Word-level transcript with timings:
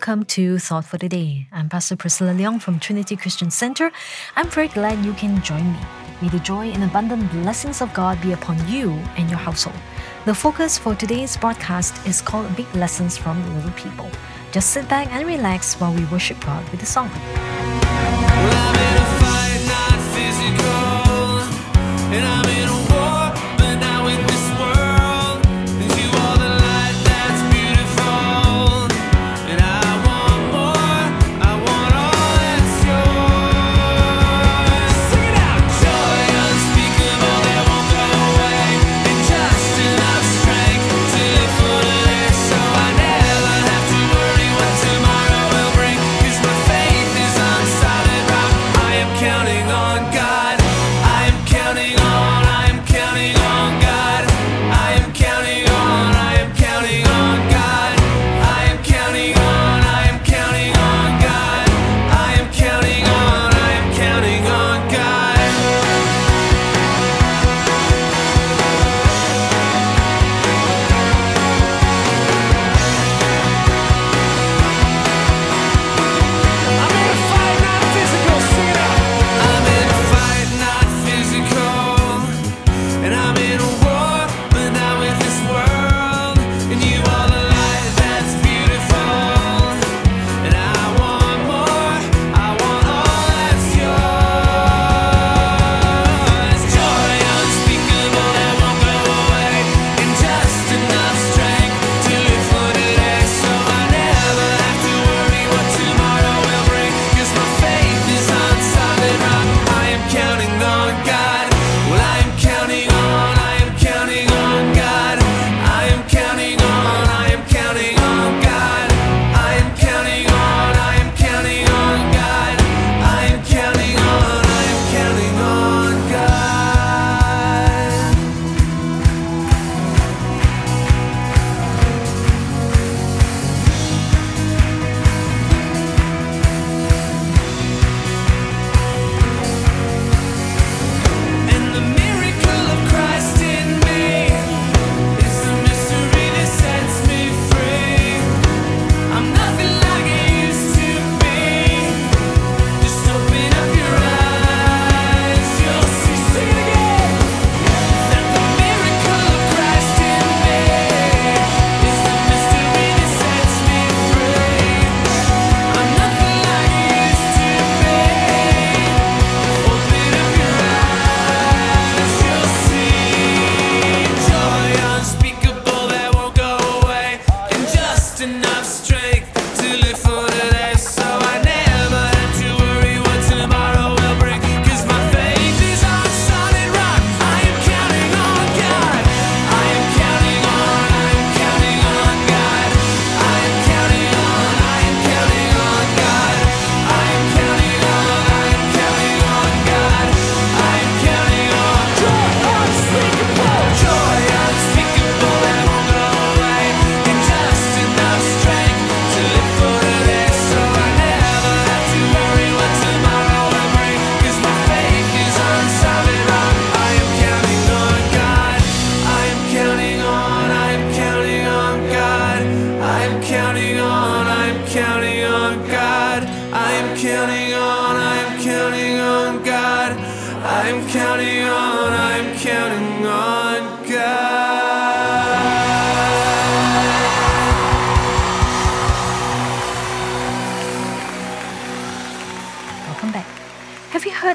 welcome 0.00 0.24
to 0.24 0.58
Thought 0.58 0.86
for 0.86 0.96
the 0.96 1.10
Day. 1.10 1.46
I'm 1.52 1.68
Pastor 1.68 1.94
Priscilla 1.94 2.32
Leong 2.32 2.62
from 2.62 2.80
Trinity 2.80 3.16
Christian 3.16 3.50
Center. 3.50 3.92
I'm 4.34 4.48
very 4.48 4.68
glad 4.68 5.04
you 5.04 5.12
can 5.12 5.42
join 5.42 5.74
me. 5.74 5.78
May 6.22 6.30
the 6.30 6.38
joy 6.38 6.68
and 6.68 6.82
abundant 6.82 7.30
blessings 7.32 7.82
of 7.82 7.92
God 7.92 8.18
be 8.22 8.32
upon 8.32 8.56
you 8.66 8.92
and 9.18 9.28
your 9.28 9.38
household. 9.38 9.76
The 10.24 10.34
focus 10.34 10.78
for 10.78 10.94
today's 10.94 11.36
broadcast 11.36 12.06
is 12.06 12.22
called 12.22 12.56
Big 12.56 12.74
Lessons 12.74 13.18
from 13.18 13.44
Little 13.54 13.72
People. 13.72 14.08
Just 14.52 14.70
sit 14.70 14.88
back 14.88 15.12
and 15.12 15.26
relax 15.26 15.74
while 15.74 15.92
we 15.92 16.06
worship 16.06 16.40
God 16.40 16.66
with 16.70 16.82
a 16.82 16.86
song. 16.86 17.10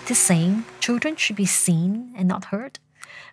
This 0.08 0.20
saying, 0.20 0.64
children 0.80 1.16
should 1.16 1.36
be 1.36 1.46
seen 1.46 2.14
and 2.16 2.28
not 2.28 2.46
heard. 2.46 2.80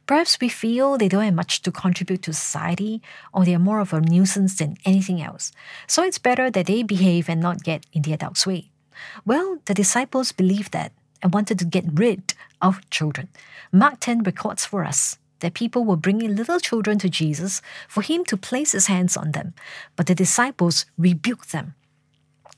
Perhaps 0.06 0.40
we 0.40 0.48
feel 0.48 0.98
they 0.98 1.08
don't 1.08 1.22
have 1.22 1.34
much 1.34 1.62
to 1.62 1.70
contribute 1.70 2.22
to 2.22 2.32
society, 2.32 3.00
or 3.32 3.44
they 3.44 3.54
are 3.54 3.58
more 3.58 3.80
of 3.80 3.92
a 3.92 4.00
nuisance 4.00 4.56
than 4.56 4.76
anything 4.84 5.22
else. 5.22 5.52
So 5.86 6.02
it's 6.02 6.18
better 6.18 6.50
that 6.50 6.66
they 6.66 6.82
behave 6.82 7.28
and 7.28 7.40
not 7.40 7.62
get 7.62 7.86
in 7.92 8.02
the 8.02 8.12
adult's 8.12 8.46
way. 8.46 8.71
Well, 9.24 9.58
the 9.64 9.74
disciples 9.74 10.32
believed 10.32 10.72
that 10.72 10.92
and 11.22 11.32
wanted 11.32 11.58
to 11.58 11.64
get 11.64 11.84
rid 11.92 12.34
of 12.60 12.88
children. 12.90 13.28
Mark 13.72 14.00
10 14.00 14.22
records 14.22 14.64
for 14.64 14.84
us 14.84 15.18
that 15.40 15.54
people 15.54 15.84
were 15.84 15.96
bringing 15.96 16.36
little 16.36 16.60
children 16.60 16.98
to 16.98 17.08
Jesus 17.08 17.62
for 17.88 18.02
him 18.02 18.24
to 18.26 18.36
place 18.36 18.72
his 18.72 18.86
hands 18.86 19.16
on 19.16 19.32
them, 19.32 19.54
but 19.96 20.06
the 20.06 20.14
disciples 20.14 20.86
rebuked 20.96 21.52
them. 21.52 21.74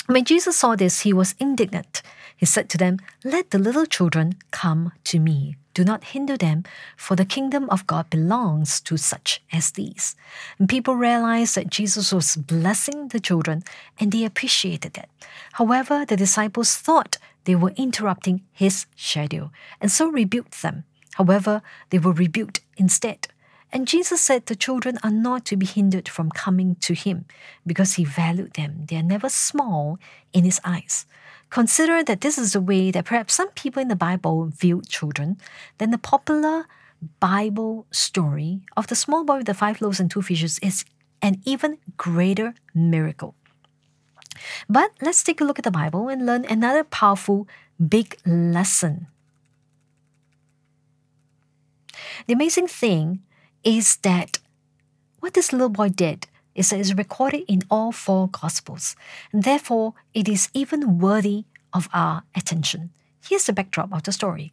When 0.07 0.25
Jesus 0.25 0.57
saw 0.57 0.77
this, 0.77 1.01
he 1.01 1.15
was 1.15 1.35
indignant 1.41 2.03
he 2.37 2.47
said 2.47 2.69
to 2.71 2.79
them, 2.79 2.99
Let 3.25 3.51
the 3.51 3.59
little 3.59 3.87
children 3.87 4.35
come 4.51 4.93
to 5.05 5.19
me. 5.19 5.57
Do 5.75 5.85
not 5.85 6.05
hinder 6.05 6.37
them, 6.37 6.63
for 6.97 7.17
the 7.17 7.25
kingdom 7.25 7.69
of 7.69 7.87
God 7.87 8.09
belongs 8.09 8.81
to 8.83 8.97
such 8.97 9.43
as 9.53 9.73
these. 9.73 10.15
And 10.59 10.69
people 10.69 10.95
realized 10.95 11.57
that 11.57 11.69
Jesus 11.69 12.13
was 12.13 12.37
blessing 12.37 13.09
the 13.09 13.21
children, 13.21 13.65
and 13.99 14.13
they 14.13 14.25
appreciated 14.25 14.97
it. 14.97 15.11
However, 15.55 16.05
the 16.07 16.17
disciples 16.17 16.77
thought 16.77 17.19
they 17.45 17.57
were 17.57 17.75
interrupting 17.77 18.43
his 18.53 18.87
schedule, 18.97 19.51
and 19.81 19.91
so 19.91 20.09
rebuked 20.09 20.63
them. 20.63 20.85
However, 21.15 21.61
they 21.91 21.99
were 21.99 22.13
rebuked 22.13 22.61
instead. 22.77 23.29
And 23.75 23.89
Jesus 23.89 24.21
said 24.21 24.47
the 24.47 24.55
children 24.55 25.01
are 25.03 25.11
not 25.11 25.45
to 25.47 25.57
be 25.57 25.67
hindered 25.67 26.09
from 26.09 26.31
coming 26.31 26.77
to 26.77 26.95
him 26.95 27.25
because 27.67 27.95
he 27.95 28.05
valued 28.05 28.53
them. 28.53 28.87
They 28.87 28.95
are 28.95 29.03
never 29.03 29.29
small 29.29 29.99
in 30.33 30.45
his 30.45 30.61
eyes. 30.65 31.07
Consider 31.51 32.05
that 32.05 32.21
this 32.21 32.39
is 32.39 32.53
the 32.53 32.61
way 32.61 32.93
that 32.93 33.05
perhaps 33.05 33.35
some 33.35 33.51
people 33.51 33.83
in 33.83 33.89
the 33.89 33.97
Bible 33.97 34.47
viewed 34.47 34.89
children, 34.89 35.39
then 35.79 35.91
the 35.91 35.99
popular 35.99 36.67
Bible 37.19 37.87
story 37.91 38.61
of 38.77 38.87
the 38.87 38.95
small 38.95 39.25
boy 39.25 39.39
with 39.39 39.47
the 39.47 39.55
five 39.55 39.83
loaves 39.83 39.99
and 39.99 40.09
two 40.09 40.23
fishes 40.23 40.61
is 40.61 40.85
an 41.21 41.43
even 41.45 41.79
greater 41.97 42.55
miracle. 42.75 43.35
But 44.69 44.93
let's 45.03 45.25
take 45.25 45.41
a 45.41 45.45
look 45.45 45.59
at 45.59 45.65
the 45.65 45.73
Bible 45.73 46.09
and 46.09 46.25
learn 46.25 46.45
another 46.45 46.85
powerful 46.85 47.49
big 47.77 48.17
lesson. 48.25 49.09
The 52.29 52.35
amazing 52.35 52.69
thing 52.69 53.23
is 53.65 53.97
that 53.99 54.39
what 55.21 55.35
this 55.35 55.53
little 55.53 55.69
boy 55.69 55.89
did 55.89 56.27
is 56.55 56.71
that 56.71 56.79
it's 56.79 56.95
recorded 56.95 57.45
in 57.49 57.63
all 57.71 57.93
four 57.93 58.29
Gospels, 58.29 58.95
and 59.33 59.43
therefore 59.43 59.95
it 60.13 60.29
is 60.29 60.51
even 60.55 60.99
worthy 60.99 61.45
of 61.73 61.89
our 61.93 62.23
attention. 62.37 62.91
Here's 63.27 63.47
the 63.47 63.53
backdrop 63.53 63.93
of 63.93 64.03
the 64.03 64.13
story. 64.13 64.53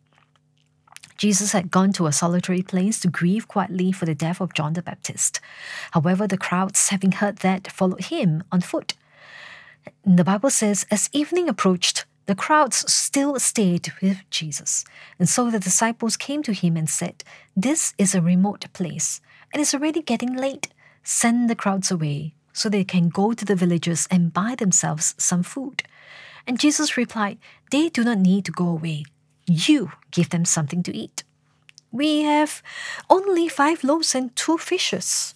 Jesus 1.18 1.52
had 1.52 1.70
gone 1.70 1.94
to 1.94 2.08
a 2.08 2.12
solitary 2.12 2.64
place 2.64 3.00
to 3.02 3.08
grieve 3.08 3.48
quietly 3.48 3.92
for 3.92 4.06
the 4.06 4.16
death 4.16 4.42
of 4.42 4.56
John 4.56 4.74
the 4.74 4.82
Baptist. 4.82 5.40
However, 5.92 6.26
the 6.26 6.38
crowds, 6.38 6.90
having 6.90 7.12
heard 7.12 7.38
that, 7.38 7.72
followed 7.72 8.06
him 8.06 8.44
on 8.52 8.62
foot. 8.62 8.96
The 10.04 10.24
Bible 10.24 10.50
says, 10.50 10.88
as 10.90 11.12
evening 11.14 11.48
approached, 11.48 12.06
the 12.26 12.36
crowds 12.36 12.92
still 12.92 13.40
stayed 13.40 13.92
with 14.02 14.18
Jesus. 14.30 14.86
And 15.20 15.28
so 15.28 15.50
the 15.50 15.60
disciples 15.60 16.18
came 16.18 16.44
to 16.44 16.54
him 16.54 16.78
and 16.78 16.90
said, 16.90 17.24
This 17.56 17.94
is 17.98 18.14
a 18.14 18.22
remote 18.22 18.66
place, 18.74 19.22
and 19.52 19.62
it's 19.62 19.74
already 19.74 20.02
getting 20.02 20.36
late. 20.36 20.70
Send 21.04 21.50
the 21.50 21.56
crowds 21.56 21.90
away 21.90 22.34
so 22.54 22.70
they 22.70 22.84
can 22.84 23.10
go 23.10 23.34
to 23.34 23.46
the 23.46 23.56
villages 23.56 24.08
and 24.12 24.34
buy 24.34 24.56
themselves 24.56 25.16
some 25.18 25.44
food. 25.44 25.84
And 26.46 26.60
Jesus 26.60 26.98
replied, 26.98 27.38
They 27.72 27.90
do 27.90 28.04
not 28.04 28.20
need 28.20 28.46
to 28.46 28.52
go 28.52 28.68
away. 28.68 29.06
You 29.48 29.92
give 30.12 30.30
them 30.30 30.46
something 30.46 30.84
to 30.84 30.96
eat. 30.96 31.24
We 31.92 32.22
have 32.22 32.62
only 33.10 33.48
five 33.48 33.84
loaves 33.84 34.16
and 34.16 34.36
two 34.36 34.58
fishes. 34.58 35.34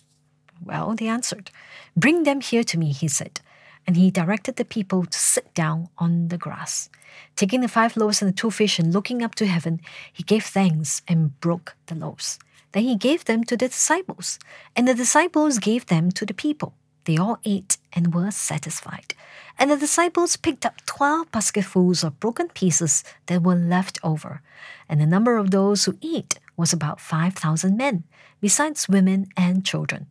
Well, 0.64 0.96
they 0.96 1.08
answered, 1.08 1.52
Bring 1.98 2.24
them 2.24 2.42
here 2.42 2.64
to 2.64 2.78
me, 2.78 2.92
he 2.92 3.08
said 3.08 3.42
and 3.86 3.96
he 3.96 4.12
directed 4.12 4.56
the 4.56 4.66
people 4.66 5.06
to 5.06 5.18
sit 5.18 5.54
down 5.54 5.90
on 5.98 6.30
the 6.30 6.38
grass. 6.38 6.90
Taking 7.36 7.62
the 7.62 7.68
five 7.68 7.96
loaves 7.96 8.22
and 8.22 8.30
the 8.30 8.36
two 8.36 8.52
fish 8.52 8.80
and 8.80 8.94
looking 8.94 9.22
up 9.22 9.36
to 9.36 9.46
heaven, 9.46 9.80
he 10.12 10.24
gave 10.24 10.44
thanks 10.44 11.02
and 11.08 11.40
broke 11.40 11.76
the 11.86 11.96
loaves. 11.96 12.40
Then 12.72 12.84
he 12.84 12.96
gave 12.96 13.26
them 13.26 13.44
to 13.46 13.56
the 13.56 13.68
disciples, 13.70 14.38
and 14.76 14.88
the 14.88 14.94
disciples 14.94 15.60
gave 15.60 15.86
them 15.86 16.12
to 16.12 16.26
the 16.26 16.34
people. 16.34 16.74
They 17.06 17.18
all 17.18 17.40
ate 17.46 17.78
and 17.94 18.14
were 18.14 18.32
satisfied. 18.32 19.14
And 19.58 19.72
the 19.72 19.78
disciples 19.78 20.36
picked 20.36 20.66
up 20.66 20.86
twelve 20.86 21.32
basketfuls 21.32 22.04
of 22.04 22.20
broken 22.20 22.50
pieces 22.50 23.04
that 23.28 23.44
were 23.44 23.56
left 23.56 24.00
over. 24.04 24.42
And 24.90 25.00
the 25.00 25.06
number 25.06 25.38
of 25.38 25.52
those 25.52 25.86
who 25.86 25.98
ate 26.02 26.40
was 26.58 26.74
about 26.74 27.00
five 27.00 27.36
thousand 27.36 27.78
men, 27.78 28.04
besides 28.42 28.90
women 28.90 29.28
and 29.38 29.64
children. 29.64 30.08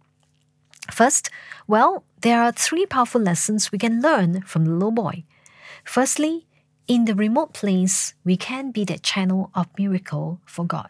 First, 0.90 1.30
well, 1.66 2.04
there 2.20 2.42
are 2.42 2.52
three 2.52 2.86
powerful 2.86 3.20
lessons 3.20 3.72
we 3.72 3.78
can 3.78 4.02
learn 4.02 4.42
from 4.42 4.64
the 4.64 4.72
little 4.72 4.90
boy. 4.90 5.24
Firstly, 5.84 6.46
in 6.86 7.06
the 7.06 7.14
remote 7.14 7.54
place, 7.54 8.14
we 8.24 8.36
can 8.36 8.70
be 8.70 8.84
that 8.84 9.02
channel 9.02 9.50
of 9.54 9.66
miracle 9.78 10.40
for 10.44 10.66
God. 10.66 10.88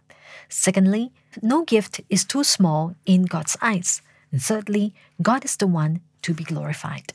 Secondly, 0.49 1.13
no 1.43 1.63
gift 1.65 2.01
is 2.11 2.25
too 2.25 2.45
small 2.45 2.97
in 3.07 3.25
God's 3.25 3.57
eyes. 3.63 4.03
And 4.33 4.43
thirdly, 4.43 4.95
God 5.23 5.45
is 5.45 5.57
the 5.57 5.67
one 5.67 6.01
to 6.23 6.35
be 6.35 6.45
glorified. 6.45 7.13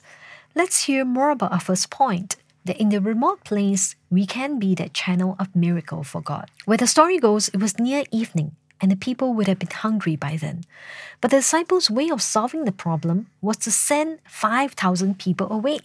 Let's 0.56 0.86
hear 0.86 1.04
more 1.04 1.30
about 1.31 1.52
our 1.52 1.60
first 1.60 1.90
point 1.90 2.38
that 2.66 2.78
in 2.78 2.90
the 2.90 3.02
remote 3.02 3.44
place, 3.44 3.96
we 4.10 4.26
can 4.26 4.60
be 4.60 4.76
that 4.76 4.94
channel 4.94 5.36
of 5.40 5.56
miracle 5.56 6.04
for 6.04 6.22
God. 6.22 6.50
Where 6.66 6.78
the 6.78 6.88
story 6.88 7.18
goes, 7.18 7.50
it 7.50 7.60
was 7.60 7.80
near 7.80 8.04
evening, 8.12 8.56
and 8.81 8.92
the 8.92 8.96
people 8.96 9.34
would 9.34 9.48
have 9.48 9.60
been 9.60 9.70
hungry 9.70 10.16
by 10.16 10.38
then. 10.38 10.64
But 11.22 11.31
the 11.31 11.38
disciples' 11.38 11.90
way 11.90 12.10
of 12.10 12.22
solving 12.22 12.66
the 12.66 12.72
problem 12.72 13.28
was 13.42 13.58
to 13.58 13.72
send 13.72 14.20
5,000 14.26 15.20
people 15.20 15.52
away, 15.52 15.80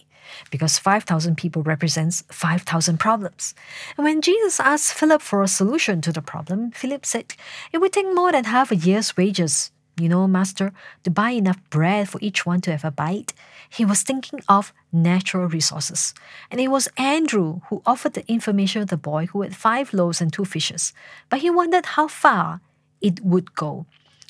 because 0.49 0.79
5,000 0.79 1.35
people 1.35 1.63
represents 1.63 2.23
5,000 2.29 2.97
problems. 2.97 3.53
And 3.97 4.05
when 4.05 4.21
Jesus 4.21 4.59
asked 4.59 4.93
Philip 4.93 5.21
for 5.21 5.43
a 5.43 5.47
solution 5.47 6.01
to 6.01 6.11
the 6.11 6.21
problem, 6.21 6.71
Philip 6.71 7.05
said, 7.05 7.35
It 7.71 7.79
would 7.79 7.93
take 7.93 8.13
more 8.13 8.31
than 8.31 8.45
half 8.45 8.71
a 8.71 8.75
year's 8.75 9.15
wages, 9.17 9.71
you 9.99 10.09
know, 10.09 10.27
Master, 10.27 10.73
to 11.03 11.11
buy 11.11 11.31
enough 11.31 11.59
bread 11.69 12.09
for 12.09 12.19
each 12.21 12.45
one 12.45 12.61
to 12.61 12.71
have 12.71 12.85
a 12.85 12.91
bite. 12.91 13.33
He 13.69 13.85
was 13.85 14.03
thinking 14.03 14.41
of 14.47 14.73
natural 14.91 15.47
resources. 15.47 16.13
And 16.51 16.59
it 16.59 16.69
was 16.69 16.89
Andrew 16.97 17.61
who 17.69 17.81
offered 17.85 18.13
the 18.13 18.27
information 18.29 18.81
of 18.81 18.89
the 18.89 18.97
boy 18.97 19.27
who 19.27 19.41
had 19.41 19.55
five 19.55 19.93
loaves 19.93 20.21
and 20.21 20.31
two 20.31 20.45
fishes. 20.45 20.93
But 21.29 21.39
he 21.39 21.49
wondered 21.49 21.85
how 21.85 22.07
far 22.07 22.61
it 23.05 23.21
would 23.21 23.53
go. 23.53 23.85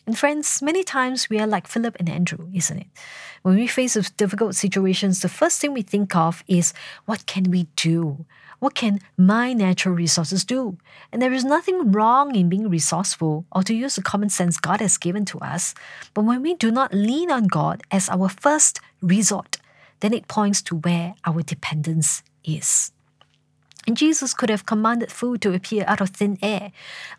And 0.06 0.18
friends, 0.18 0.62
many 0.62 0.84
times 0.84 1.30
we 1.30 1.40
are 1.40 1.48
like 1.48 1.66
Philip 1.66 1.96
and 1.98 2.10
Andrew, 2.10 2.50
isn't 2.54 2.78
it? 2.78 2.88
When 3.42 3.56
we 3.56 3.68
face 3.68 3.96
difficult 4.12 4.54
situations, 4.54 5.22
the 5.22 5.30
first 5.30 5.60
thing 5.60 5.74
we 5.74 5.82
think 5.82 6.16
of 6.16 6.44
is 6.48 6.74
what 7.06 7.26
can 7.26 7.50
we 7.50 7.68
do? 7.76 8.26
What 8.60 8.76
can 8.76 9.00
my 9.18 9.54
natural 9.54 9.96
resources 9.96 10.44
do? 10.44 10.78
And 11.12 11.22
there 11.22 11.34
is 11.34 11.44
nothing 11.46 11.92
wrong 11.92 12.36
in 12.36 12.50
being 12.50 12.70
resourceful 12.70 13.46
or 13.52 13.64
to 13.64 13.74
use 13.74 13.96
the 13.96 14.04
common 14.04 14.30
sense 14.30 14.60
God 14.60 14.82
has 14.82 14.98
given 14.98 15.26
to 15.26 15.40
us. 15.40 15.74
But 16.14 16.26
when 16.26 16.42
we 16.42 16.54
do 16.54 16.70
not 16.70 16.94
lean 16.94 17.32
on 17.32 17.46
God 17.46 17.82
as 17.92 18.10
our 18.10 18.30
first 18.30 18.80
resort, 19.02 19.58
then 20.02 20.14
it 20.14 20.28
points 20.28 20.62
to 20.64 20.76
where 20.76 21.16
our 21.26 21.42
dependence 21.42 22.24
is. 22.44 22.92
Jesus 23.94 24.34
could 24.34 24.50
have 24.50 24.66
commanded 24.66 25.12
food 25.12 25.42
to 25.42 25.54
appear 25.54 25.84
out 25.88 26.02
of 26.02 26.10
thin 26.10 26.40
air, 26.42 26.72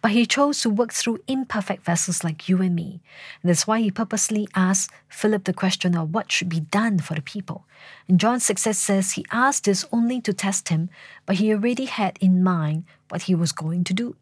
but 0.02 0.10
he 0.10 0.26
chose 0.26 0.60
to 0.62 0.70
work 0.70 0.92
through 0.92 1.20
imperfect 1.28 1.84
vessels 1.84 2.24
like 2.24 2.48
you 2.48 2.60
and 2.60 2.74
me. 2.74 3.00
That's 3.44 3.66
why 3.66 3.80
he 3.80 3.90
purposely 3.90 4.48
asked 4.54 4.90
Philip 5.08 5.44
the 5.44 5.52
question 5.52 5.96
of 5.96 6.12
what 6.12 6.32
should 6.32 6.48
be 6.48 6.60
done 6.60 6.98
for 6.98 7.14
the 7.14 7.22
people. 7.22 7.66
And 8.08 8.18
John 8.18 8.40
6 8.40 8.60
says 8.60 9.12
he 9.12 9.24
asked 9.30 9.64
this 9.64 9.84
only 9.92 10.20
to 10.22 10.32
test 10.32 10.70
him, 10.70 10.90
but 11.24 11.36
he 11.36 11.52
already 11.52 11.84
had 11.84 12.18
in 12.20 12.42
mind 12.42 12.84
what 13.10 13.22
he 13.22 13.34
was 13.34 13.52
going 13.52 13.84
to 13.84 13.94
do. 13.94 14.16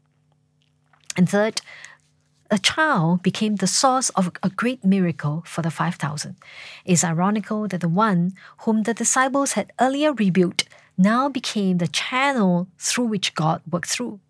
And 1.17 1.29
third, 1.29 1.63
a 2.51 2.59
child 2.59 3.23
became 3.23 3.57
the 3.57 3.67
source 3.67 4.11
of 4.11 4.31
a 4.43 4.51
great 4.51 4.85
miracle 4.85 5.43
for 5.47 5.63
the 5.63 5.71
5,000. 5.71 6.37
It's 6.85 7.03
ironical 7.03 7.67
that 7.69 7.81
the 7.81 7.89
one 7.89 8.35
whom 8.59 8.83
the 8.83 8.95
disciples 8.95 9.53
had 9.53 9.73
earlier 9.81 10.13
rebuked 10.13 10.69
now 10.97 11.29
became 11.29 11.79
the 11.79 11.89
channel 11.89 12.69
through 12.79 13.07
which 13.07 13.35
God 13.35 13.63
worked 13.71 13.89
through. 13.89 14.21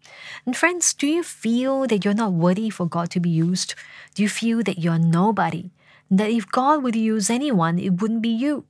And 0.47 0.57
friends, 0.57 0.95
do 0.95 1.07
you 1.07 1.23
feel 1.23 1.87
that 1.87 2.05
you're 2.05 2.15
not 2.15 2.33
worthy 2.33 2.71
for 2.71 2.87
God 2.87 3.11
to 3.11 3.21
be 3.21 3.31
used? 3.31 3.75
Do 4.15 4.23
you 4.23 4.29
feel 4.29 4.63
that 4.63 4.79
you're 4.79 4.99
nobody? 4.99 5.71
That 6.11 6.31
if 6.31 6.51
God 6.51 6.83
would 6.83 6.97
use 6.97 7.31
anyone, 7.31 7.79
it 7.79 8.01
wouldn't 8.01 8.23
be 8.23 8.29
you? 8.29 8.65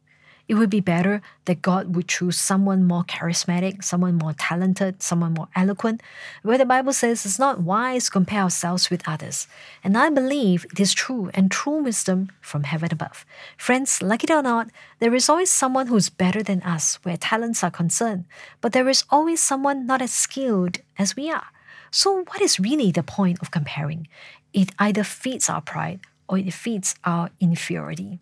It 0.47 0.55
would 0.55 0.69
be 0.69 0.81
better 0.81 1.23
that 1.47 1.63
God 1.63 1.97
would 1.97 2.07
choose 2.07 2.39
someone 2.39 2.85
more 2.85 3.05
charismatic, 3.05 3.83
someone 3.83 4.17
more 4.17 4.35
talented, 4.35 5.03
someone 5.03 5.33
more 5.33 5.49
eloquent, 5.57 6.03
where 6.43 6.59
the 6.59 6.67
Bible 6.67 6.93
says 6.93 7.25
it's 7.25 7.39
not 7.39 7.63
wise 7.63 8.07
to 8.07 8.11
compare 8.11 8.43
ourselves 8.43 8.91
with 8.91 9.09
others. 9.09 9.47
And 9.83 9.97
I 9.97 10.11
believe 10.11 10.67
it 10.71 10.79
is 10.79 10.93
true 10.93 11.31
and 11.33 11.51
true 11.51 11.83
wisdom 11.83 12.31
from 12.43 12.65
heaven 12.65 12.91
above. 12.93 13.25
Friends, 13.57 14.03
like 14.03 14.23
it 14.23 14.31
or 14.31 14.43
not, 14.43 14.69
there 14.99 15.15
is 15.15 15.31
always 15.31 15.51
someone 15.51 15.87
who's 15.87 16.11
better 16.11 16.43
than 16.43 16.63
us 16.63 16.97
where 17.05 17.17
talents 17.17 17.65
are 17.65 17.71
concerned, 17.71 18.27
but 18.61 18.73
there 18.73 18.89
is 18.89 19.05
always 19.09 19.41
someone 19.41 19.87
not 19.87 20.03
as 20.03 20.13
skilled 20.13 20.79
as 20.99 21.17
we 21.17 21.31
are. 21.31 21.47
So, 21.91 22.25
what 22.25 22.43
is 22.43 22.61
really 22.61 22.91
the 22.91 23.03
point 23.03 23.39
of 23.41 23.51
comparing? 23.51 24.09
It 24.53 24.71
either 24.79 25.05
feeds 25.05 25.49
our 25.49 25.63
pride 25.63 26.01
or 26.29 26.39
it 26.39 26.53
feeds 26.53 26.97
our 27.05 27.31
inferiority. 27.41 28.19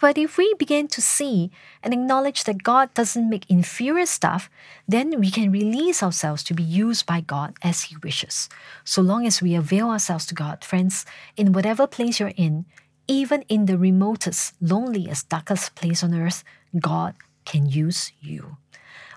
But 0.00 0.18
if 0.18 0.36
we 0.36 0.52
begin 0.54 0.86
to 0.88 1.00
see 1.00 1.50
and 1.82 1.94
acknowledge 1.94 2.44
that 2.44 2.62
God 2.62 2.92
doesn't 2.92 3.28
make 3.28 3.48
inferior 3.48 4.04
stuff, 4.04 4.50
then 4.86 5.18
we 5.18 5.30
can 5.30 5.50
release 5.50 6.02
ourselves 6.02 6.42
to 6.44 6.54
be 6.54 6.62
used 6.62 7.06
by 7.06 7.22
God 7.22 7.54
as 7.62 7.84
He 7.84 7.96
wishes. 8.02 8.48
So 8.84 9.00
long 9.00 9.26
as 9.26 9.40
we 9.40 9.54
avail 9.54 9.88
ourselves 9.88 10.26
to 10.26 10.34
God, 10.34 10.62
friends, 10.62 11.06
in 11.36 11.52
whatever 11.52 11.86
place 11.86 12.20
you're 12.20 12.36
in, 12.36 12.66
even 13.06 13.42
in 13.48 13.64
the 13.64 13.78
remotest, 13.78 14.54
loneliest, 14.60 15.30
darkest 15.30 15.74
place 15.74 16.04
on 16.04 16.14
earth, 16.14 16.44
God 16.78 17.14
can 17.46 17.66
use 17.66 18.12
you. 18.20 18.58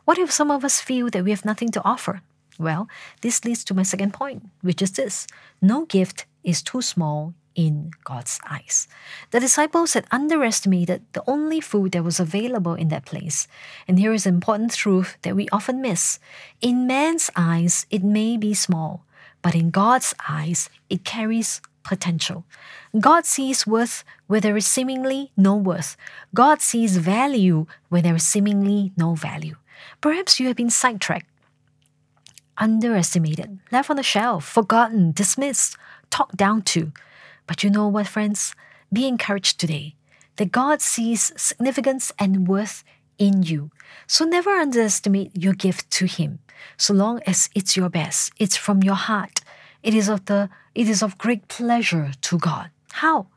What 0.06 0.18
if 0.18 0.32
some 0.32 0.50
of 0.50 0.64
us 0.64 0.80
feel 0.80 1.10
that 1.10 1.24
we 1.26 1.32
have 1.32 1.46
nothing 1.46 1.70
to 1.72 1.84
offer? 1.84 2.22
Well, 2.58 2.88
this 3.22 3.44
leads 3.44 3.64
to 3.66 3.74
my 3.74 3.84
second 3.84 4.14
point, 4.14 4.50
which 4.62 4.82
is 4.82 4.92
this 4.92 5.28
no 5.62 5.86
gift 5.86 6.26
is 6.44 6.62
too 6.62 6.82
small 6.82 7.34
in 7.56 7.92
God's 8.04 8.40
eyes. 8.50 8.88
The 9.32 9.40
disciples 9.40 9.94
had 9.94 10.06
underestimated 10.12 11.04
the 11.14 11.24
only 11.28 11.60
food 11.60 11.92
that 11.92 12.04
was 12.04 12.20
available 12.20 12.76
in 12.76 12.88
that 12.90 13.06
place. 13.06 13.48
And 13.88 14.00
here 14.00 14.14
is 14.14 14.26
an 14.26 14.36
important 14.36 14.74
truth 14.74 15.18
that 15.24 15.36
we 15.36 15.50
often 15.52 15.82
miss. 15.82 16.20
In 16.62 16.88
man's 16.88 17.30
eyes, 17.36 17.86
it 17.90 18.04
may 18.04 18.38
be 18.38 18.54
small, 18.54 19.04
but 19.42 19.56
in 19.56 19.70
God's 19.70 20.16
eyes, 20.30 20.70
it 20.90 21.04
carries 21.04 21.62
potential. 21.84 22.46
God 23.00 23.26
sees 23.26 23.68
worth 23.68 24.04
where 24.28 24.42
there 24.42 24.58
is 24.58 24.68
seemingly 24.68 25.32
no 25.36 25.56
worth. 25.56 25.98
God 26.34 26.62
sees 26.62 26.98
value 26.98 27.66
where 27.90 28.02
there 28.02 28.16
is 28.16 28.26
seemingly 28.26 28.92
no 28.96 29.16
value. 29.16 29.56
Perhaps 30.00 30.40
you 30.40 30.48
have 30.48 30.56
been 30.56 30.70
sidetracked, 30.70 31.28
underestimated, 32.62 33.60
left 33.72 33.90
on 33.90 33.98
the 33.98 34.04
shelf, 34.04 34.46
forgotten, 34.46 35.12
dismissed, 35.12 35.76
talked 36.10 36.38
down 36.38 36.62
to. 36.62 36.94
But 37.48 37.64
you 37.64 37.70
know 37.70 37.88
what, 37.88 38.08
friends? 38.08 38.56
Be 38.94 39.08
encouraged 39.08 39.60
today 39.60 39.96
that 40.38 40.52
God 40.52 40.82
sees 40.82 41.34
significance 41.36 42.14
and 42.18 42.48
worth 42.48 42.84
in 43.18 43.44
you. 43.44 43.72
So 44.08 44.26
never 44.26 44.52
underestimate 44.52 45.36
your 45.36 45.54
gift 45.54 45.90
to 45.92 46.06
Him. 46.06 46.40
So 46.78 46.94
long 46.94 47.20
as 47.26 47.50
it's 47.56 47.76
your 47.76 47.90
best, 47.90 48.32
it's 48.38 48.56
from 48.56 48.84
your 48.84 48.96
heart. 48.96 49.42
It 49.84 49.94
is 49.94 50.08
of 50.08 50.26
the 50.26 50.50
it 50.76 50.88
is 50.88 51.04
of 51.04 51.18
great 51.18 51.48
pleasure 51.48 52.12
to 52.22 52.38
God. 52.38 52.70
How? 52.94 53.28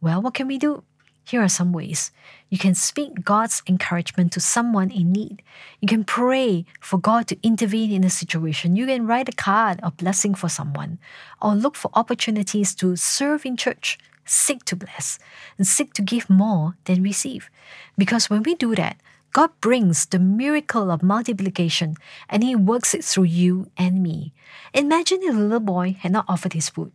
Well, 0.00 0.22
what 0.22 0.34
can 0.34 0.46
we 0.46 0.58
do? 0.58 0.84
Here 1.28 1.42
are 1.42 1.48
some 1.50 1.74
ways. 1.74 2.10
You 2.48 2.56
can 2.56 2.74
speak 2.74 3.22
God's 3.22 3.62
encouragement 3.66 4.32
to 4.32 4.40
someone 4.40 4.90
in 4.90 5.12
need. 5.12 5.42
You 5.78 5.86
can 5.86 6.02
pray 6.02 6.64
for 6.80 6.98
God 6.98 7.28
to 7.28 7.36
intervene 7.42 7.92
in 7.92 8.02
a 8.02 8.08
situation. 8.08 8.76
You 8.76 8.86
can 8.86 9.06
write 9.06 9.28
a 9.28 9.32
card 9.36 9.78
of 9.82 9.98
blessing 9.98 10.34
for 10.34 10.48
someone, 10.48 10.98
or 11.42 11.54
look 11.54 11.76
for 11.76 11.90
opportunities 11.92 12.74
to 12.76 12.96
serve 12.96 13.44
in 13.44 13.58
church, 13.58 13.98
seek 14.24 14.64
to 14.64 14.76
bless, 14.76 15.18
and 15.58 15.66
seek 15.66 15.92
to 15.94 16.02
give 16.02 16.30
more 16.30 16.76
than 16.86 17.02
receive. 17.02 17.50
Because 17.98 18.30
when 18.30 18.42
we 18.42 18.54
do 18.54 18.74
that, 18.76 18.96
God 19.34 19.50
brings 19.60 20.06
the 20.06 20.18
miracle 20.18 20.90
of 20.90 21.02
multiplication 21.02 21.96
and 22.30 22.42
He 22.42 22.56
works 22.56 22.94
it 22.94 23.04
through 23.04 23.24
you 23.24 23.70
and 23.76 24.02
me. 24.02 24.32
Imagine 24.72 25.18
if 25.22 25.34
the 25.34 25.42
little 25.42 25.60
boy 25.60 25.98
had 26.00 26.12
not 26.12 26.24
offered 26.26 26.54
his 26.54 26.70
food. 26.70 26.92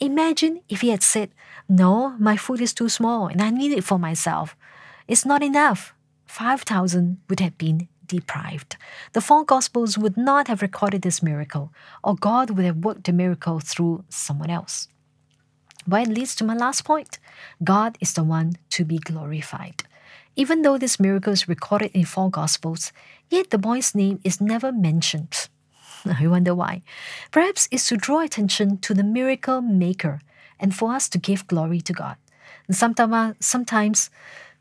Imagine 0.00 0.60
if 0.68 0.80
he 0.80 0.90
had 0.90 1.02
said, 1.02 1.30
No, 1.68 2.16
my 2.18 2.36
food 2.36 2.60
is 2.60 2.74
too 2.74 2.88
small 2.88 3.28
and 3.28 3.40
I 3.40 3.50
need 3.50 3.72
it 3.72 3.84
for 3.84 3.98
myself. 3.98 4.56
It's 5.06 5.24
not 5.24 5.42
enough. 5.42 5.94
5,000 6.26 7.18
would 7.28 7.40
have 7.40 7.56
been 7.58 7.88
deprived. 8.06 8.76
The 9.12 9.20
four 9.20 9.44
Gospels 9.44 9.96
would 9.96 10.16
not 10.16 10.48
have 10.48 10.62
recorded 10.62 11.02
this 11.02 11.22
miracle, 11.22 11.72
or 12.02 12.16
God 12.16 12.50
would 12.50 12.64
have 12.64 12.84
worked 12.84 13.04
the 13.04 13.12
miracle 13.12 13.60
through 13.60 14.04
someone 14.08 14.50
else. 14.50 14.88
But 15.86 16.08
it 16.08 16.14
leads 16.14 16.34
to 16.36 16.44
my 16.44 16.54
last 16.54 16.84
point 16.84 17.18
God 17.62 17.96
is 18.00 18.14
the 18.14 18.24
one 18.24 18.54
to 18.70 18.84
be 18.84 18.98
glorified. 18.98 19.84
Even 20.36 20.62
though 20.62 20.78
this 20.78 20.98
miracle 20.98 21.32
is 21.32 21.48
recorded 21.48 21.92
in 21.94 22.04
four 22.04 22.30
Gospels, 22.30 22.92
yet 23.30 23.50
the 23.50 23.58
boy's 23.58 23.94
name 23.94 24.20
is 24.24 24.40
never 24.40 24.72
mentioned. 24.72 25.48
I 26.20 26.26
wonder 26.26 26.54
why. 26.54 26.82
Perhaps 27.30 27.68
it's 27.70 27.88
to 27.88 27.96
draw 27.96 28.20
attention 28.20 28.78
to 28.78 28.94
the 28.94 29.04
miracle 29.04 29.60
maker 29.60 30.20
and 30.60 30.74
for 30.74 30.92
us 30.92 31.08
to 31.10 31.18
give 31.18 31.46
glory 31.46 31.80
to 31.82 31.92
God. 31.92 32.16
And 32.66 32.76
sometimes, 32.76 33.36
sometimes 33.40 34.10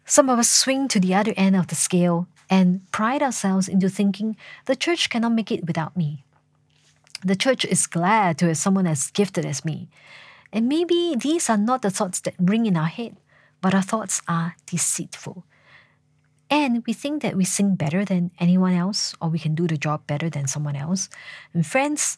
some 0.05 0.29
of 0.29 0.39
us 0.39 0.49
swing 0.49 0.87
to 0.89 0.99
the 0.99 1.13
other 1.13 1.33
end 1.37 1.55
of 1.55 1.67
the 1.67 1.75
scale 1.75 2.27
and 2.49 2.89
pride 2.91 3.21
ourselves 3.21 3.67
into 3.67 3.89
thinking 3.89 4.35
the 4.65 4.75
church 4.75 5.09
cannot 5.09 5.33
make 5.33 5.51
it 5.51 5.65
without 5.65 5.95
me. 5.95 6.23
The 7.23 7.35
church 7.35 7.63
is 7.63 7.87
glad 7.87 8.37
to 8.39 8.47
have 8.47 8.57
someone 8.57 8.85
as 8.85 9.11
gifted 9.11 9.45
as 9.45 9.63
me. 9.63 9.87
And 10.51 10.67
maybe 10.67 11.15
these 11.17 11.49
are 11.49 11.57
not 11.57 11.81
the 11.81 11.89
thoughts 11.89 12.19
that 12.21 12.35
ring 12.37 12.65
in 12.65 12.77
our 12.77 12.87
head, 12.87 13.15
but 13.61 13.73
our 13.73 13.81
thoughts 13.81 14.21
are 14.27 14.55
deceitful. 14.65 15.45
And 16.49 16.83
we 16.85 16.93
think 16.93 17.21
that 17.21 17.35
we 17.35 17.45
sing 17.45 17.75
better 17.75 18.05
than 18.05 18.31
anyone 18.39 18.73
else, 18.73 19.15
or 19.21 19.29
we 19.29 19.39
can 19.39 19.55
do 19.55 19.67
the 19.67 19.77
job 19.77 20.05
better 20.05 20.29
than 20.29 20.47
someone 20.47 20.75
else. 20.75 21.09
And 21.53 21.65
friends, 21.65 22.17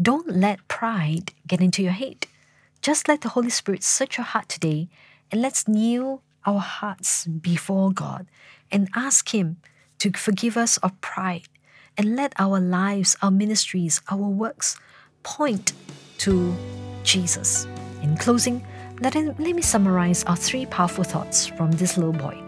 don't 0.00 0.28
let 0.28 0.66
pride 0.68 1.32
get 1.46 1.60
into 1.60 1.82
your 1.82 1.92
head. 1.92 2.26
Just 2.82 3.08
let 3.08 3.20
the 3.20 3.30
Holy 3.30 3.50
Spirit 3.50 3.82
search 3.82 4.16
your 4.18 4.24
heart 4.24 4.48
today, 4.48 4.88
and 5.30 5.40
let's 5.40 5.68
kneel 5.68 6.22
our 6.46 6.60
hearts 6.60 7.26
before 7.26 7.90
God 7.90 8.26
and 8.70 8.88
ask 8.94 9.34
Him 9.34 9.56
to 9.98 10.12
forgive 10.12 10.56
us 10.56 10.76
of 10.78 10.98
pride 11.00 11.48
and 11.96 12.16
let 12.16 12.32
our 12.38 12.60
lives, 12.60 13.16
our 13.22 13.30
ministries, 13.30 14.00
our 14.10 14.28
works 14.28 14.76
point 15.22 15.72
to 16.18 16.54
Jesus. 17.02 17.66
In 18.02 18.16
closing, 18.16 18.66
let, 19.00 19.14
let 19.14 19.38
me 19.38 19.62
summarize 19.62 20.24
our 20.24 20.36
three 20.36 20.66
powerful 20.66 21.04
thoughts 21.04 21.46
from 21.46 21.72
this 21.72 21.96
little 21.96 22.12
boy. 22.12 22.38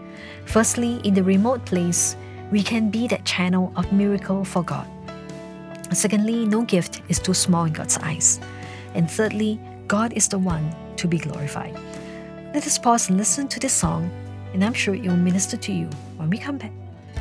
Firstly, 0.45 1.01
in 1.03 1.13
the 1.13 1.23
remote 1.23 1.65
place, 1.65 2.15
we 2.51 2.63
can 2.63 2.89
be 2.89 3.07
that 3.07 3.25
channel 3.25 3.73
of 3.75 3.91
miracle 3.91 4.45
for 4.45 4.63
God. 4.63 4.87
Secondly, 5.91 6.45
no 6.45 6.63
gift 6.63 7.01
is 7.09 7.19
too 7.19 7.33
small 7.33 7.65
in 7.65 7.73
God's 7.73 7.97
eyes. 7.97 8.39
And 8.93 9.09
thirdly, 9.09 9.59
God 9.87 10.13
is 10.13 10.27
the 10.27 10.39
one 10.39 10.75
to 10.97 11.07
be 11.07 11.17
glorified. 11.17 11.73
Let 12.53 12.65
us 12.65 12.77
pause 12.77 13.09
and 13.09 13.17
listen 13.17 13.47
to 13.49 13.59
this 13.59 13.73
song, 13.73 14.09
and 14.53 14.63
I'm 14.63 14.73
sure 14.73 14.95
it 14.95 15.03
will 15.03 15.17
minister 15.17 15.57
to 15.57 15.71
you. 15.71 15.89
When 16.17 16.29
we 16.29 16.37
come 16.37 16.57
back, 16.57 16.71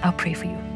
I'll 0.03 0.13
pray 0.13 0.35
for 0.35 0.47
you. 0.47 0.76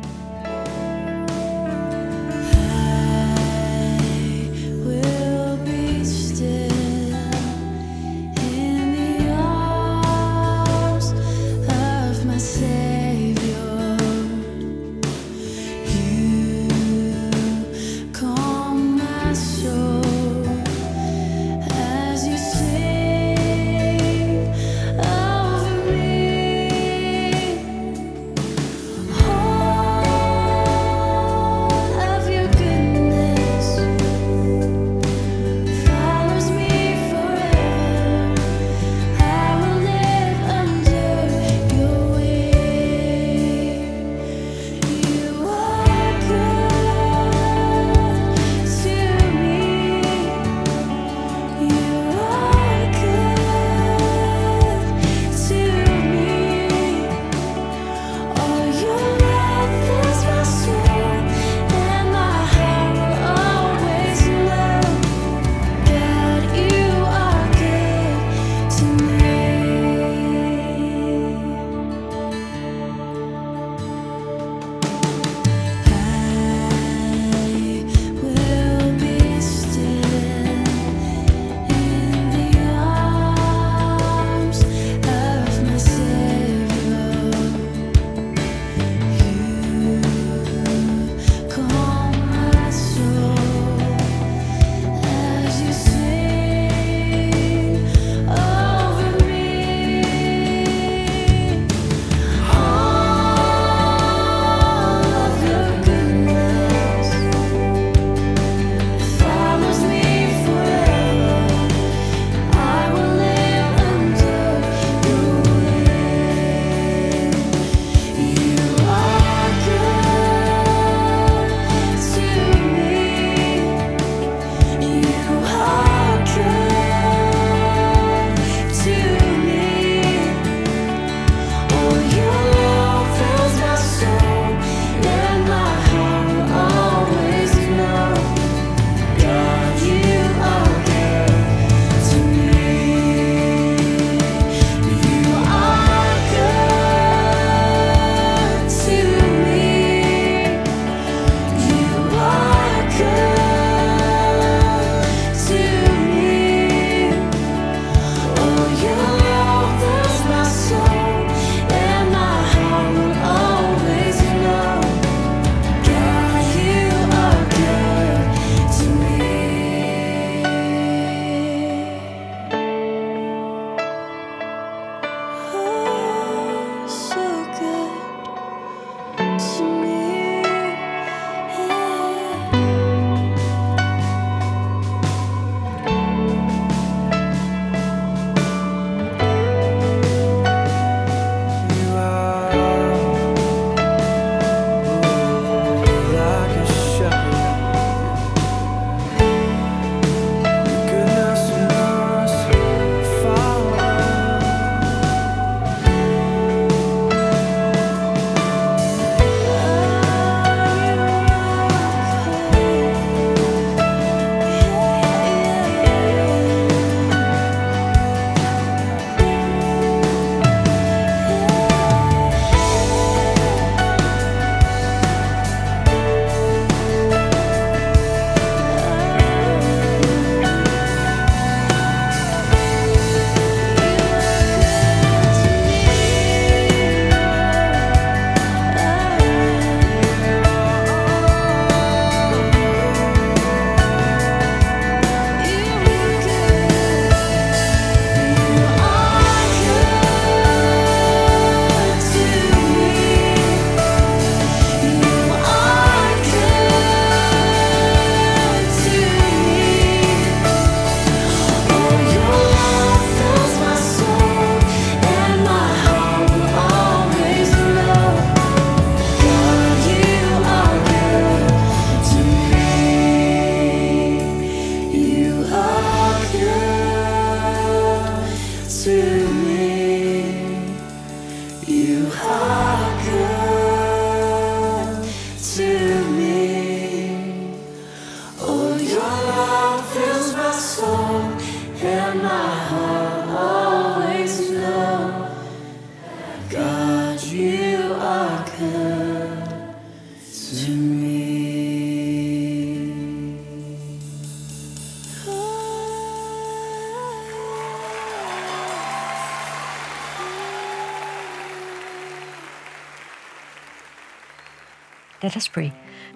Let 315.23 315.37
us 315.37 315.49
pray. 315.49 315.73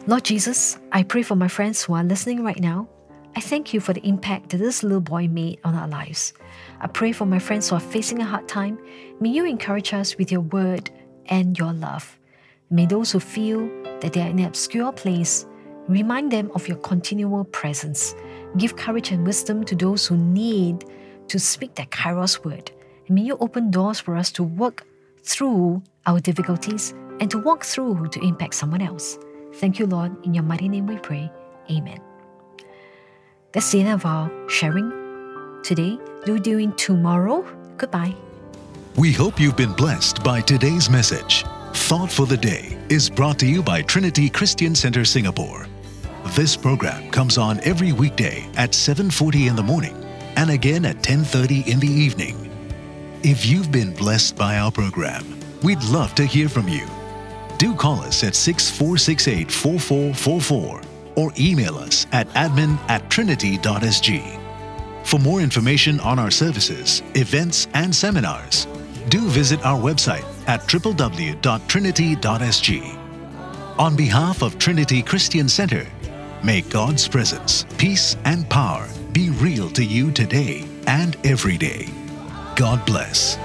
Lord 0.06 0.24
Jesus, 0.24 0.78
I 0.90 1.02
pray 1.02 1.22
for 1.22 1.36
my 1.36 1.48
friends 1.48 1.82
who 1.82 1.92
are 1.92 2.02
listening 2.02 2.42
right 2.42 2.58
now. 2.58 2.88
I 3.36 3.40
thank 3.40 3.74
you 3.74 3.80
for 3.80 3.92
the 3.92 4.06
impact 4.06 4.50
that 4.50 4.58
this 4.58 4.82
little 4.82 5.00
boy 5.00 5.28
made 5.28 5.58
on 5.62 5.74
our 5.74 5.88
lives. 5.88 6.32
I 6.80 6.86
pray 6.86 7.12
for 7.12 7.26
my 7.26 7.38
friends 7.38 7.68
who 7.68 7.76
are 7.76 7.80
facing 7.80 8.20
a 8.20 8.24
hard 8.24 8.48
time. 8.48 8.78
May 9.20 9.28
you 9.28 9.44
encourage 9.44 9.92
us 9.92 10.16
with 10.16 10.32
your 10.32 10.40
word 10.40 10.90
and 11.26 11.58
your 11.58 11.72
love. 11.74 12.18
May 12.70 12.86
those 12.86 13.12
who 13.12 13.20
feel 13.20 13.68
that 14.00 14.14
they 14.14 14.22
are 14.22 14.28
in 14.28 14.38
an 14.38 14.46
obscure 14.46 14.92
place 14.92 15.46
remind 15.86 16.32
them 16.32 16.50
of 16.54 16.66
your 16.66 16.78
continual 16.78 17.44
presence. 17.44 18.14
Give 18.56 18.74
courage 18.76 19.10
and 19.10 19.26
wisdom 19.26 19.64
to 19.64 19.74
those 19.74 20.06
who 20.06 20.16
need 20.16 20.84
to 21.28 21.38
speak 21.38 21.74
that 21.74 21.90
Kairos 21.90 22.42
word. 22.42 22.70
May 23.10 23.22
you 23.22 23.36
open 23.38 23.70
doors 23.70 24.00
for 24.00 24.16
us 24.16 24.32
to 24.32 24.42
work 24.42 24.86
through 25.22 25.82
our 26.06 26.20
difficulties 26.20 26.94
and 27.20 27.30
to 27.30 27.38
walk 27.38 27.64
through 27.64 28.08
to 28.08 28.20
impact 28.20 28.54
someone 28.54 28.82
else. 28.82 29.18
Thank 29.54 29.78
you, 29.78 29.86
Lord. 29.86 30.24
In 30.24 30.34
your 30.34 30.42
mighty 30.44 30.68
name 30.68 30.86
we 30.86 30.98
pray. 30.98 31.30
Amen. 31.70 32.00
That's 33.52 33.70
the 33.70 33.80
end 33.80 33.90
of 33.90 34.04
our 34.04 34.30
sharing 34.48 34.90
today. 35.62 35.98
Do 36.24 36.38
doing 36.38 36.72
tomorrow. 36.74 37.42
Goodbye. 37.76 38.14
We 38.96 39.12
hope 39.12 39.40
you've 39.40 39.56
been 39.56 39.72
blessed 39.72 40.22
by 40.22 40.40
today's 40.40 40.90
message. 40.90 41.44
Thought 41.72 42.10
for 42.10 42.26
the 42.26 42.36
Day 42.36 42.78
is 42.88 43.10
brought 43.10 43.38
to 43.40 43.46
you 43.46 43.62
by 43.62 43.82
Trinity 43.82 44.28
Christian 44.28 44.74
Center 44.74 45.04
Singapore. 45.04 45.66
This 46.28 46.56
program 46.56 47.10
comes 47.10 47.36
on 47.36 47.60
every 47.60 47.92
weekday 47.92 48.48
at 48.56 48.74
7:40 48.74 49.48
in 49.48 49.56
the 49.56 49.62
morning 49.62 49.94
and 50.36 50.50
again 50.50 50.84
at 50.84 51.02
10:30 51.02 51.66
in 51.66 51.78
the 51.80 51.90
evening. 51.90 52.50
If 53.22 53.46
you've 53.46 53.70
been 53.70 53.92
blessed 53.92 54.36
by 54.36 54.58
our 54.58 54.72
program, 54.72 55.24
we'd 55.62 55.82
love 55.84 56.14
to 56.16 56.24
hear 56.24 56.48
from 56.48 56.68
you 56.68 56.86
do 57.58 57.74
call 57.74 58.00
us 58.00 58.24
at 58.24 58.34
6468 58.34 59.50
4444 59.50 60.80
or 61.16 61.32
email 61.38 61.76
us 61.76 62.06
at 62.12 62.28
admin 62.30 62.78
at 62.88 63.10
trinity.sg. 63.10 64.40
For 65.04 65.18
more 65.18 65.40
information 65.40 66.00
on 66.00 66.18
our 66.18 66.30
services, 66.30 67.02
events, 67.14 67.68
and 67.74 67.94
seminars, 67.94 68.66
do 69.08 69.20
visit 69.28 69.62
our 69.64 69.78
website 69.78 70.24
at 70.48 70.60
www.trinity.sg. 70.62 72.98
On 73.78 73.96
behalf 73.96 74.42
of 74.42 74.58
Trinity 74.58 75.02
Christian 75.02 75.48
Center, 75.48 75.86
may 76.42 76.62
God's 76.62 77.06
presence, 77.08 77.66
peace, 77.76 78.16
and 78.24 78.48
power 78.48 78.88
be 79.12 79.28
real 79.30 79.68
to 79.70 79.84
you 79.84 80.10
today 80.10 80.64
and 80.86 81.16
every 81.24 81.58
day. 81.58 81.88
God 82.56 82.84
bless. 82.86 83.36